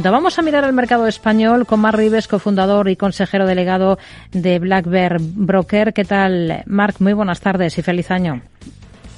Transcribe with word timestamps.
Vamos 0.00 0.38
a 0.38 0.42
mirar 0.42 0.62
el 0.62 0.72
mercado 0.72 1.08
español 1.08 1.66
con 1.66 1.80
Marc 1.80 1.98
Rives, 1.98 2.28
cofundador 2.28 2.88
y 2.88 2.94
consejero 2.94 3.48
delegado 3.48 3.98
de 4.30 4.60
Black 4.60 4.86
Bear 4.86 5.16
Broker. 5.20 5.92
¿Qué 5.92 6.04
tal, 6.04 6.62
Marc? 6.66 7.00
Muy 7.00 7.14
buenas 7.14 7.40
tardes 7.40 7.76
y 7.78 7.82
feliz 7.82 8.08
año. 8.12 8.40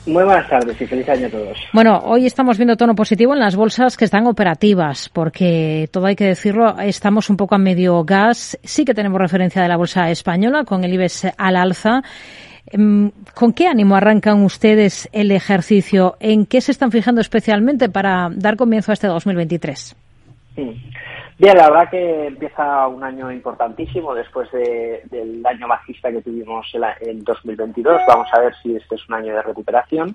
Muy 0.06 0.24
buenas 0.24 0.48
tardes 0.48 0.80
y 0.80 0.86
feliz 0.86 1.06
año 1.10 1.26
a 1.26 1.30
todos. 1.30 1.58
Bueno, 1.74 2.00
hoy 2.06 2.24
estamos 2.24 2.56
viendo 2.56 2.78
tono 2.78 2.94
positivo 2.94 3.34
en 3.34 3.40
las 3.40 3.56
bolsas 3.56 3.98
que 3.98 4.06
están 4.06 4.26
operativas, 4.26 5.10
porque 5.10 5.86
todo 5.92 6.06
hay 6.06 6.16
que 6.16 6.24
decirlo, 6.24 6.74
estamos 6.78 7.28
un 7.28 7.36
poco 7.36 7.56
a 7.56 7.58
medio 7.58 8.02
gas. 8.04 8.58
Sí 8.64 8.86
que 8.86 8.94
tenemos 8.94 9.20
referencia 9.20 9.60
de 9.60 9.68
la 9.68 9.76
bolsa 9.76 10.10
española 10.10 10.64
con 10.64 10.82
el 10.82 10.94
IBEX 10.94 11.26
al 11.36 11.56
alza. 11.56 12.02
Em, 12.64 13.10
¿Con 13.34 13.52
qué 13.52 13.66
ánimo 13.66 13.96
arrancan 13.96 14.42
ustedes 14.44 15.10
el 15.12 15.30
ejercicio? 15.30 16.16
¿En 16.20 16.46
qué 16.46 16.62
se 16.62 16.72
están 16.72 16.90
fijando 16.90 17.20
especialmente 17.20 17.90
para 17.90 18.30
dar 18.34 18.56
comienzo 18.56 18.92
a 18.92 18.94
este 18.94 19.08
2023? 19.08 19.94
Bien, 20.56 21.56
la 21.56 21.70
verdad 21.70 21.90
que 21.90 22.26
empieza 22.26 22.86
un 22.88 23.02
año 23.02 23.30
importantísimo 23.32 24.14
después 24.14 24.50
del 24.52 25.44
año 25.46 25.68
bajista 25.68 26.10
que 26.10 26.22
tuvimos 26.22 26.66
en 27.00 27.24
2022. 27.24 28.02
Vamos 28.06 28.28
a 28.32 28.40
ver 28.40 28.54
si 28.62 28.76
este 28.76 28.96
es 28.96 29.08
un 29.08 29.14
año 29.14 29.34
de 29.34 29.42
recuperación. 29.42 30.14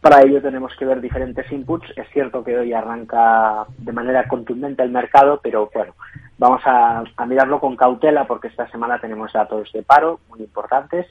Para 0.00 0.22
ello 0.22 0.40
tenemos 0.40 0.74
que 0.76 0.86
ver 0.86 1.00
diferentes 1.00 1.50
inputs. 1.52 1.92
Es 1.96 2.08
cierto 2.10 2.42
que 2.42 2.56
hoy 2.56 2.72
arranca 2.72 3.66
de 3.76 3.92
manera 3.92 4.26
contundente 4.28 4.82
el 4.82 4.90
mercado, 4.90 5.40
pero 5.42 5.70
bueno, 5.74 5.94
vamos 6.38 6.62
a, 6.64 7.04
mirarlo 7.26 7.60
con 7.60 7.76
cautela 7.76 8.26
porque 8.26 8.48
esta 8.48 8.66
semana 8.70 8.98
tenemos 8.98 9.32
datos 9.32 9.70
de 9.72 9.82
paro 9.82 10.20
muy 10.30 10.40
importantes 10.40 11.06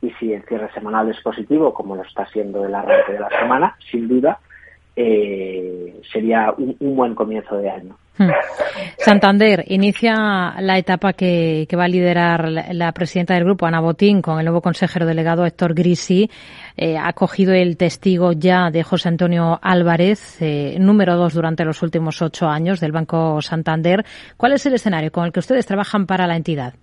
y 0.00 0.10
si 0.12 0.32
el 0.32 0.42
cierre 0.44 0.72
semanal 0.72 1.10
es 1.10 1.20
positivo, 1.20 1.74
como 1.74 1.96
lo 1.96 2.02
está 2.02 2.24
siendo 2.26 2.64
el 2.64 2.74
arranque 2.74 3.12
de 3.12 3.20
la 3.20 3.28
semana, 3.28 3.76
sin 3.90 4.08
duda, 4.08 4.38
eh, 4.96 6.00
sería 6.10 6.54
un, 6.56 6.96
buen 6.96 7.14
comienzo 7.14 7.58
de 7.58 7.68
año. 7.68 7.96
Hmm. 8.18 8.28
Santander 8.98 9.64
inicia 9.68 10.54
la 10.60 10.76
etapa 10.76 11.14
que, 11.14 11.66
va 11.76 11.84
a 11.84 11.88
liderar 11.88 12.48
la, 12.50 12.92
presidenta 12.92 13.34
del 13.34 13.44
grupo, 13.44 13.66
Ana 13.66 13.80
Botín, 13.80 14.20
con 14.20 14.38
el 14.38 14.44
nuevo 14.44 14.60
consejero 14.60 15.06
delegado 15.06 15.46
Héctor 15.46 15.74
Grisi. 15.74 16.30
Eh, 16.76 16.98
ha 16.98 17.12
cogido 17.14 17.54
el 17.54 17.76
testigo 17.76 18.32
ya 18.32 18.70
de 18.70 18.82
José 18.82 19.08
Antonio 19.08 19.58
Álvarez, 19.62 20.40
eh, 20.42 20.76
número 20.78 21.16
dos 21.16 21.34
durante 21.34 21.64
los 21.64 21.82
últimos 21.82 22.20
ocho 22.20 22.46
años 22.46 22.80
del 22.80 22.92
Banco 22.92 23.40
Santander. 23.40 24.04
¿Cuál 24.36 24.52
es 24.52 24.66
el 24.66 24.74
escenario 24.74 25.10
con 25.10 25.24
el 25.24 25.32
que 25.32 25.40
ustedes 25.40 25.66
trabajan 25.66 26.06
para 26.06 26.26
la 26.26 26.36
entidad? 26.36 26.74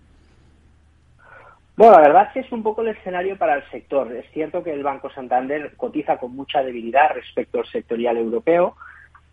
Bueno, 1.75 1.93
la 1.93 2.07
verdad 2.07 2.23
es 2.27 2.33
que 2.33 2.39
es 2.39 2.51
un 2.51 2.63
poco 2.63 2.81
el 2.81 2.87
escenario 2.87 3.37
para 3.37 3.53
el 3.53 3.69
sector. 3.69 4.11
Es 4.11 4.25
cierto 4.31 4.63
que 4.63 4.73
el 4.73 4.81
Banco 4.81 5.11
Santander 5.11 5.73
cotiza 5.77 6.17
con 6.17 6.35
mucha 6.35 6.63
debilidad 6.63 7.11
respecto 7.13 7.59
al 7.59 7.67
sectorial 7.67 8.17
europeo 8.17 8.75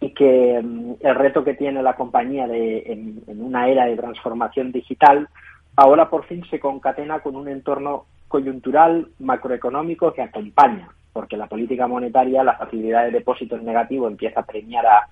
y 0.04 0.10
que 0.10 0.60
mm, 0.62 0.94
el 1.00 1.14
reto 1.14 1.42
que 1.42 1.54
tiene 1.54 1.82
la 1.82 1.96
compañía 1.96 2.46
de, 2.46 2.82
en, 2.92 3.22
una 3.26 3.68
era 3.68 3.86
de 3.86 3.96
transformación 3.96 4.70
digital 4.70 5.28
ahora 5.76 6.10
por 6.10 6.24
fin 6.26 6.44
se 6.50 6.60
concatena 6.60 7.20
con 7.20 7.36
un 7.36 7.48
entorno 7.48 8.04
coyuntural 8.28 9.08
macroeconómico 9.18 10.12
que 10.12 10.22
acompaña, 10.22 10.88
porque 11.12 11.36
la 11.36 11.46
política 11.46 11.86
monetaria, 11.86 12.44
la 12.44 12.56
facilidad 12.56 13.04
de 13.04 13.12
depósitos 13.12 13.62
negativo 13.62 14.06
empieza 14.06 14.40
a 14.40 14.46
premiar 14.46 14.86
a, 14.86 15.08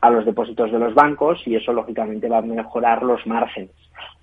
a 0.00 0.10
los 0.10 0.24
depósitos 0.24 0.72
de 0.72 0.78
los 0.78 0.94
bancos 0.94 1.40
y 1.46 1.54
eso 1.54 1.72
lógicamente 1.72 2.28
va 2.28 2.38
a 2.38 2.42
mejorar 2.42 3.02
los 3.02 3.24
márgenes. 3.26 3.70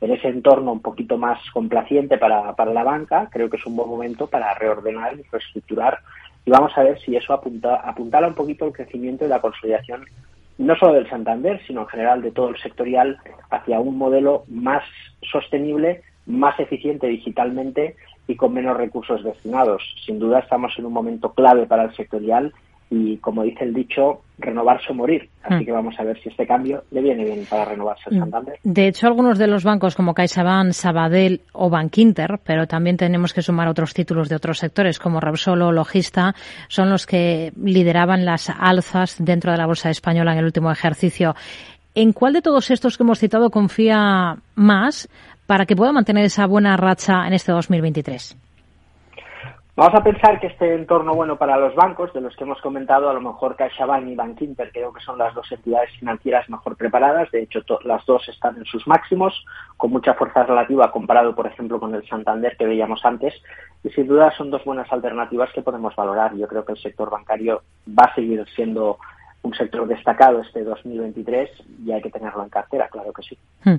En 0.01 0.11
ese 0.11 0.27
entorno 0.27 0.73
un 0.73 0.81
poquito 0.81 1.17
más 1.17 1.39
complaciente 1.51 2.17
para, 2.17 2.53
para 2.55 2.73
la 2.73 2.83
banca, 2.83 3.29
creo 3.31 3.49
que 3.49 3.57
es 3.57 3.65
un 3.65 3.77
buen 3.77 3.89
momento 3.89 4.27
para 4.27 4.53
reordenar 4.53 5.17
y 5.17 5.23
reestructurar 5.31 5.99
y 6.45 6.51
vamos 6.51 6.71
a 6.75 6.83
ver 6.83 6.99
si 6.99 7.15
eso 7.15 7.33
apunta, 7.33 7.75
apuntala 7.75 8.27
un 8.27 8.35
poquito 8.35 8.65
el 8.65 8.73
crecimiento 8.73 9.25
y 9.25 9.29
la 9.29 9.41
consolidación 9.41 10.05
no 10.57 10.75
solo 10.75 10.93
del 10.93 11.09
Santander, 11.09 11.61
sino 11.65 11.81
en 11.81 11.87
general 11.87 12.21
de 12.21 12.31
todo 12.31 12.49
el 12.49 12.57
sectorial 12.57 13.17
hacia 13.49 13.79
un 13.79 13.97
modelo 13.97 14.43
más 14.47 14.83
sostenible, 15.21 16.03
más 16.25 16.59
eficiente 16.59 17.07
digitalmente 17.07 17.95
y 18.27 18.35
con 18.35 18.53
menos 18.53 18.77
recursos 18.77 19.23
destinados. 19.23 19.81
Sin 20.05 20.19
duda 20.19 20.39
estamos 20.39 20.73
en 20.77 20.85
un 20.85 20.93
momento 20.93 21.33
clave 21.33 21.65
para 21.65 21.83
el 21.83 21.95
sectorial 21.95 22.53
y 22.93 23.17
como 23.17 23.41
dice 23.43 23.63
el 23.63 23.73
dicho, 23.73 24.21
renovarse 24.37 24.91
o 24.91 24.93
morir. 24.93 25.29
Así 25.41 25.63
mm. 25.63 25.65
que 25.65 25.71
vamos 25.71 25.95
a 25.99 26.03
ver 26.03 26.21
si 26.21 26.29
este 26.29 26.45
cambio 26.45 26.83
le 26.91 27.01
viene 27.01 27.23
bien 27.23 27.45
para 27.49 27.65
renovarse 27.65 28.09
el 28.11 28.17
mm. 28.17 28.19
Santander. 28.19 28.59
De 28.63 28.87
hecho, 28.87 29.07
algunos 29.07 29.39
de 29.39 29.47
los 29.47 29.63
bancos 29.63 29.95
como 29.95 30.13
CaixaBank, 30.13 30.71
Sabadell 30.73 31.41
o 31.53 31.71
Bankinter, 31.71 32.39
pero 32.43 32.67
también 32.67 32.97
tenemos 32.97 33.33
que 33.33 33.41
sumar 33.41 33.67
otros 33.67 33.93
títulos 33.93 34.29
de 34.29 34.35
otros 34.35 34.59
sectores 34.59 34.99
como 34.99 35.19
Repsol 35.19 35.63
o 35.63 35.71
Logista, 35.71 36.35
son 36.67 36.91
los 36.91 37.07
que 37.07 37.51
lideraban 37.55 38.25
las 38.25 38.49
alzas 38.49 39.17
dentro 39.19 39.51
de 39.51 39.57
la 39.57 39.65
bolsa 39.65 39.89
española 39.89 40.33
en 40.33 40.39
el 40.39 40.45
último 40.45 40.71
ejercicio. 40.71 41.35
¿En 41.95 42.13
cuál 42.13 42.33
de 42.33 42.41
todos 42.41 42.69
estos 42.69 42.97
que 42.97 43.03
hemos 43.03 43.19
citado 43.19 43.49
confía 43.49 44.37
más 44.55 45.09
para 45.47 45.65
que 45.65 45.75
pueda 45.75 45.91
mantener 45.91 46.25
esa 46.25 46.45
buena 46.45 46.77
racha 46.77 47.25
en 47.25 47.33
este 47.33 47.51
2023? 47.51 48.42
Vamos 49.75 49.99
a 49.99 50.03
pensar 50.03 50.39
que 50.39 50.47
este 50.47 50.75
entorno 50.75 51.15
bueno 51.15 51.35
para 51.35 51.57
los 51.57 51.73
bancos, 51.73 52.13
de 52.13 52.21
los 52.21 52.35
que 52.35 52.43
hemos 52.43 52.61
comentado, 52.61 53.09
a 53.09 53.13
lo 53.13 53.21
mejor 53.21 53.55
CaixaBank 53.55 54.07
y 54.07 54.13
Bankinter 54.13 54.71
creo 54.71 54.93
que 54.93 55.01
son 55.01 55.17
las 55.17 55.33
dos 55.33 55.51
entidades 55.51 55.89
financieras 55.97 56.47
mejor 56.47 56.75
preparadas. 56.77 57.31
De 57.31 57.41
hecho, 57.41 57.61
las 57.83 58.05
dos 58.05 58.29
están 58.29 58.55
en 58.57 58.65
sus 58.65 58.85
máximos, 58.85 59.33
con 59.75 59.89
mucha 59.89 60.13
fuerza 60.13 60.43
relativa 60.43 60.91
comparado, 60.91 61.33
por 61.33 61.47
ejemplo, 61.47 61.79
con 61.79 61.95
el 61.95 62.07
Santander 62.07 62.55
que 62.55 62.67
veíamos 62.67 63.03
antes. 63.03 63.33
Y 63.83 63.89
sin 63.89 64.05
duda 64.05 64.31
son 64.37 64.51
dos 64.51 64.63
buenas 64.63 64.91
alternativas 64.91 65.51
que 65.53 65.63
podemos 65.63 65.95
valorar. 65.95 66.35
Yo 66.35 66.47
creo 66.47 66.63
que 66.63 66.73
el 66.73 66.77
sector 66.77 67.09
bancario 67.09 67.63
va 67.87 68.03
a 68.03 68.13
seguir 68.13 68.45
siendo 68.55 68.99
un 69.41 69.55
sector 69.55 69.87
destacado 69.87 70.41
este 70.41 70.63
2023 70.63 71.49
y 71.83 71.91
hay 71.91 72.01
que 72.01 72.11
tenerlo 72.11 72.43
en 72.43 72.49
cartera, 72.49 72.89
claro 72.89 73.11
que 73.11 73.23
sí. 73.23 73.37
Hmm. 73.63 73.75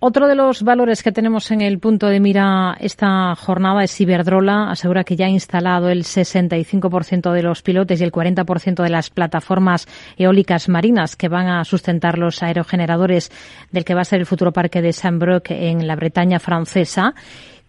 Otro 0.00 0.28
de 0.28 0.36
los 0.36 0.62
valores 0.62 1.02
que 1.02 1.10
tenemos 1.10 1.50
en 1.50 1.60
el 1.60 1.80
punto 1.80 2.06
de 2.06 2.20
mira 2.20 2.76
esta 2.78 3.34
jornada 3.34 3.82
es 3.82 4.00
Iberdrola. 4.00 4.70
Asegura 4.70 5.02
que 5.02 5.16
ya 5.16 5.26
ha 5.26 5.28
instalado 5.28 5.88
el 5.88 6.04
65% 6.04 7.32
de 7.32 7.42
los 7.42 7.62
pilotes 7.62 8.00
y 8.00 8.04
el 8.04 8.12
40% 8.12 8.80
de 8.84 8.90
las 8.90 9.10
plataformas 9.10 9.88
eólicas 10.16 10.68
marinas 10.68 11.16
que 11.16 11.28
van 11.28 11.48
a 11.48 11.64
sustentar 11.64 12.16
los 12.16 12.44
aerogeneradores 12.44 13.32
del 13.72 13.84
que 13.84 13.94
va 13.94 14.02
a 14.02 14.04
ser 14.04 14.20
el 14.20 14.26
futuro 14.26 14.52
parque 14.52 14.82
de 14.82 14.92
Saint-Broc 14.92 15.50
en 15.50 15.88
la 15.88 15.96
Bretaña 15.96 16.38
francesa. 16.38 17.14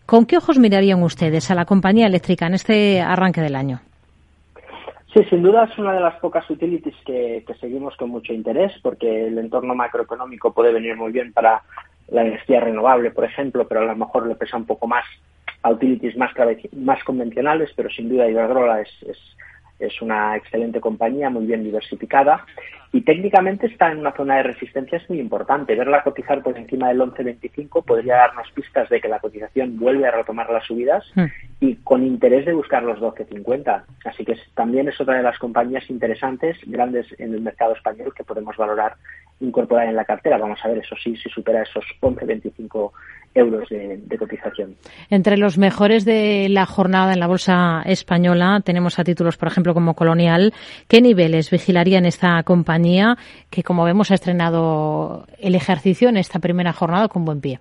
¿Con 0.06 0.28
qué 0.28 0.38
ojos 0.38 0.60
mirarían 0.60 1.02
ustedes 1.02 1.50
a 1.50 1.56
la 1.56 1.66
compañía 1.66 2.06
eléctrica 2.06 2.46
en 2.46 2.54
este 2.54 3.02
arranque 3.02 3.42
del 3.42 3.56
año? 3.56 3.80
Sí, 5.16 5.24
sin 5.32 5.42
duda 5.42 5.64
es 5.64 5.76
una 5.80 5.94
de 5.94 6.02
las 6.02 6.20
pocas 6.20 6.48
utilities 6.48 6.96
que, 7.04 7.44
que, 7.48 7.56
seguimos 7.56 7.98
con 7.98 8.12
mucho 8.12 8.32
interés 8.32 8.72
porque 8.84 9.26
el 9.26 9.40
entorno 9.40 9.74
macroeconómico 9.74 10.54
puede 10.54 10.72
venir 10.72 10.96
muy 10.96 11.12
bien 11.12 11.34
para 11.34 11.64
la 12.12 12.22
energía 12.22 12.59
renovable, 12.59 13.12
por 13.12 13.25
ejemplo, 13.25 13.68
pero 13.68 13.81
a 13.81 13.86
lo 13.86 13.96
mejor 13.96 14.28
le 14.28 14.36
pesa 14.36 14.58
un 14.58 14.66
poco 14.66 14.88
más 14.88 15.06
a 15.62 15.72
utilities 15.72 16.16
más, 16.18 16.31
más 16.74 17.03
convencionales, 17.03 17.72
pero 17.75 17.90
sin 17.90 18.09
duda 18.09 18.30
Iberdrola 18.30 18.81
es, 18.81 18.90
es, 19.03 19.18
es 19.80 20.02
una 20.02 20.36
excelente 20.38 20.80
compañía, 20.80 21.30
muy 21.30 21.46
bien 21.46 21.64
diversificada 21.64 22.46
y 22.92 23.02
técnicamente 23.02 23.68
está 23.68 23.92
en 23.92 24.00
una 24.00 24.14
zona 24.14 24.38
de 24.38 24.44
resistencia 24.44 24.98
es 24.98 25.09
muy 25.09 25.19
importante. 25.19 25.75
Verla 25.75 26.03
cotizar 26.03 26.42
por 26.42 26.58
encima 26.58 26.88
del 26.88 27.02
11.25 27.02 27.86
podría 27.86 28.16
darnos 28.16 28.50
pistas 28.52 28.90
de 28.90 29.00
que 29.00 29.08
la 29.08 29.19
cotización 29.19 29.78
vuelve 29.78 30.08
a 30.08 30.12
retomar 30.12 30.50
las 30.50 30.66
subidas 30.66 31.06
hmm. 31.16 31.25
Y 31.62 31.75
con 31.75 32.06
interés 32.06 32.46
de 32.46 32.53
buscar 32.53 32.84
los 32.84 33.00
12.50. 33.00 33.84
Así 34.06 34.24
que 34.24 34.38
también 34.56 34.88
es 34.88 35.00
otra 35.00 35.18
de 35.18 35.24
las 35.24 35.38
compañías 35.38 35.90
interesantes, 35.90 36.58
grandes 36.66 37.08
en 37.20 37.34
el 37.34 37.42
mercado 37.42 37.74
español 37.74 38.14
que 38.16 38.24
podemos 38.24 38.56
valorar 38.56 38.96
incorporar 39.42 39.88
en 39.88 39.96
la 39.96 40.06
cartera. 40.06 40.38
Vamos 40.38 40.59
a 40.64 40.68
ver, 40.68 40.80
eso 40.80 40.96
sí, 41.02 41.16
si 41.16 41.30
supera 41.30 41.64
esos 41.64 41.86
11,25 42.02 42.92
euros 43.36 43.69
de, 43.69 44.18
cotización. 44.18 44.75
Entre 45.09 45.38
los 45.38 45.58
mejores 45.58 46.03
de 46.03 46.48
la 46.50 46.66
jornada 46.66 47.14
en 47.14 47.19
la 47.19 47.28
bolsa 47.28 47.84
española 47.86 48.62
tenemos 48.64 49.00
a 49.00 49.03
títulos, 49.03 49.38
por 49.38 49.48
ejemplo, 49.48 49.74
como 49.74 49.94
Colonial. 49.94 50.53
¿Qué 50.88 51.02
niveles 51.02 51.50
vigilarían 51.50 52.06
esta 52.06 52.42
compañía 52.44 53.18
que, 53.50 53.64
como 53.64 53.86
vemos, 53.86 54.12
ha 54.12 54.16
estrenado 54.16 55.25
el 55.38 55.56
ejercicio 55.56 56.10
en 56.10 56.18
esta 56.18 56.39
primera 56.39 56.74
jornada 56.74 57.07
con 57.07 57.25
buen 57.25 57.39
pie? 57.39 57.60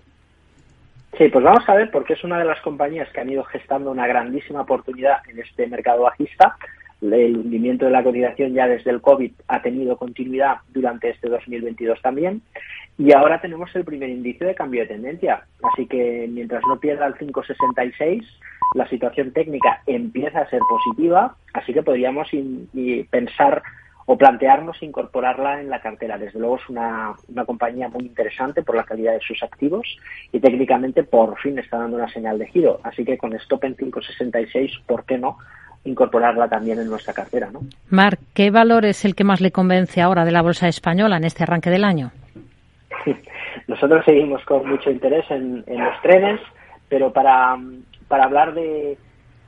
Sí, 1.19 1.29
pues 1.29 1.45
vamos 1.45 1.69
a 1.69 1.75
ver, 1.75 1.91
porque 1.91 2.13
es 2.13 2.25
una 2.25 2.39
de 2.39 2.45
las 2.45 2.61
compañías 2.61 3.11
que 3.11 3.21
han 3.21 3.29
ido 3.29 3.43
gestando 3.45 3.91
una 3.91 4.07
grandísima 4.07 4.61
oportunidad 4.63 5.19
en 5.29 5.41
este 5.41 5.67
mercado 5.67 6.03
bajista 6.03 6.57
el 7.01 7.37
hundimiento 7.37 7.85
de 7.85 7.93
la 7.93 8.03
cotización 8.03 8.55
ya 8.55 8.67
desde 8.67 8.91
el 8.91 9.01
COVID 9.01 9.31
ha 9.47 9.63
tenido 9.63 9.97
continuidad 9.97 10.57
durante 10.71 11.11
este 11.11 11.29
2022 11.29 12.01
también. 12.03 12.43
Y 12.99 13.13
ahora 13.13 13.41
tenemos 13.41 13.75
el 13.77 13.85
primer 13.85 14.09
indicio 14.09 14.47
de 14.47 14.55
cambio 14.55 14.83
de 14.83 14.89
tendencia. 14.89 15.45
Así 15.63 15.87
que 15.87 16.29
mientras 16.29 16.63
no 16.69 16.81
pierda 16.81 17.07
el 17.07 17.15
5,66, 17.15 18.25
la 18.75 18.89
situación 18.89 19.33
técnica 19.33 19.83
empieza 19.87 20.41
a 20.41 20.51
ser 20.51 20.61
positiva. 20.69 21.37
Así 21.55 21.73
que 21.73 21.83
podríamos 21.83 22.29
pensar 23.11 23.63
o 24.11 24.17
plantearnos 24.17 24.83
incorporarla 24.83 25.61
en 25.61 25.69
la 25.69 25.83
cartera. 25.83 26.17
Desde 26.17 26.39
luego 26.39 26.57
es 26.57 26.67
una, 26.71 27.13
una 27.29 27.45
compañía 27.45 27.89
muy 27.89 28.07
interesante 28.07 28.63
por 28.63 28.75
la 28.75 28.85
calidad 28.85 29.13
de 29.13 29.21
sus 29.21 29.43
activos 29.43 29.87
y 30.33 30.41
técnicamente 30.41 31.05
por 31.05 31.39
fin 31.39 31.59
está 31.59 31.77
dando 31.77 31.99
una 31.99 32.09
señal 32.09 32.39
de 32.39 32.47
giro. 32.47 32.81
Así 32.85 33.05
que 33.05 33.19
con 33.19 33.35
stop 33.35 33.65
en 33.65 33.77
5,66, 33.77 34.83
¿por 34.87 35.05
qué 35.05 35.19
no? 35.19 35.37
incorporarla 35.85 36.49
también 36.49 36.79
en 36.79 36.89
nuestra 36.89 37.13
cartera. 37.13 37.51
¿no? 37.53 37.61
Marc, 37.91 38.19
¿qué 38.35 38.51
valor 38.51 38.87
es 38.87 39.05
el 39.05 39.15
que 39.15 39.25
más 39.25 39.43
le 39.43 39.53
convence 39.53 40.01
ahora 40.01 40.25
de 40.25 40.33
la 40.33 40.43
bolsa 40.43 40.69
española 40.69 41.19
en 41.19 41.25
este 41.25 41.43
arranque 41.43 41.71
del 41.71 41.85
año? 41.85 42.11
nosotros 43.69 44.05
seguimos 44.07 44.43
con 44.45 44.67
mucho 44.67 44.91
interés 44.91 45.31
en, 45.31 45.65
en 45.67 45.85
los 45.85 46.01
trenes, 46.03 46.41
pero 46.89 47.13
para, 47.13 47.59
para 48.09 48.25
hablar 48.25 48.55
de, 48.55 48.97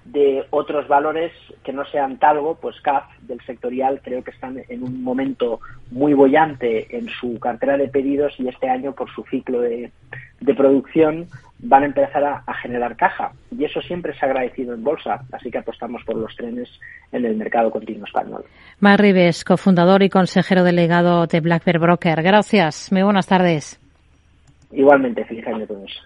de 0.05 0.44
otros 0.50 0.88
valores 0.88 1.32
que 1.62 1.73
no 1.73 1.85
sean 1.87 2.19
Talgo, 2.19 2.56
pues 2.56 2.81
CAF 2.81 3.05
del 3.23 3.41
sectorial 3.43 4.00
creo 4.02 4.25
que 4.25 4.31
están 4.31 4.61
en 4.69 4.82
un 4.82 5.02
momento 5.02 5.61
muy 5.91 6.14
bollante 6.14 6.97
en 6.97 7.08
su 7.08 7.38
cartera 7.38 7.76
de 7.76 7.88
pedidos 7.88 8.35
y 8.38 8.49
este 8.49 8.69
año 8.69 8.93
por 8.93 9.11
su 9.11 9.23
ciclo 9.25 9.61
de, 9.61 9.91
de 10.41 10.55
producción 10.55 11.26
van 11.62 11.82
a 11.82 11.87
empezar 11.87 12.25
a, 12.25 12.55
generar 12.55 12.97
caja 12.97 13.32
y 13.56 13.64
eso 13.64 13.81
siempre 13.82 14.14
se 14.14 14.25
ha 14.25 14.29
agradecido 14.29 14.75
en 14.75 14.82
bolsa, 14.82 15.23
así 15.32 15.50
que 15.50 15.58
apostamos 15.58 16.02
por 16.05 16.17
los 16.17 16.35
trenes 16.35 16.69
en 17.12 17.25
el 17.25 17.37
mercado 17.37 17.70
continuo 17.70 18.05
español. 18.06 18.44
Mar 18.79 19.00
Rives, 19.00 19.44
cofundador 19.44 20.02
y 20.02 20.08
consejero 20.08 20.64
delegado 20.64 21.26
de 21.26 21.41
Black 21.41 21.64
Bear 21.64 21.79
Broker. 21.79 22.23
Gracias, 22.23 22.91
muy 22.93 23.02
buenas 23.02 23.26
tardes. 23.26 23.79
Igualmente, 24.73 25.25
feliz 25.25 25.47
año 25.47 25.64
a 25.64 25.67
todos. 25.67 26.02